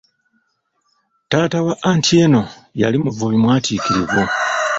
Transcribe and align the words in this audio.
Taata 1.29 1.59
wa 1.63 1.75
Atieno 1.91 2.41
yali 2.81 2.97
muvubi 3.03 3.37
mwatiikirivu. 3.43 4.21